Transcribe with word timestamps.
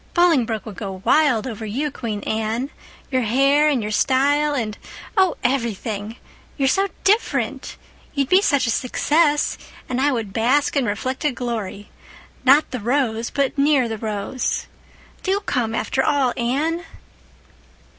Bolingbroke 0.15 0.65
would 0.65 0.77
go 0.77 1.03
wild 1.05 1.45
over 1.45 1.63
you, 1.63 1.91
Queen 1.91 2.21
Anne—your 2.21 3.21
hair 3.21 3.67
and 3.69 3.83
your 3.83 3.91
style 3.91 4.55
and, 4.55 4.75
oh, 5.15 5.37
everything! 5.43 6.15
You're 6.57 6.67
so 6.69 6.87
different. 7.03 7.77
You'd 8.15 8.27
be 8.27 8.41
such 8.41 8.65
a 8.65 8.71
success—and 8.71 10.01
I 10.01 10.11
would 10.11 10.33
bask 10.33 10.75
in 10.75 10.85
reflected 10.85 11.35
glory—'not 11.35 12.71
the 12.71 12.79
rose 12.79 13.29
but 13.29 13.55
near 13.59 13.87
the 13.87 13.99
rose.' 13.99 14.65
Do 15.21 15.39
come, 15.41 15.75
after 15.75 16.03
all, 16.03 16.33
Anne." 16.35 16.83